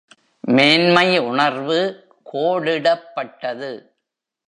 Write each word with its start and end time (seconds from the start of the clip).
மேன்மை 0.39 1.17
உணர்வு 1.19 1.79
கோடிடப்பட்டது. 2.33 3.71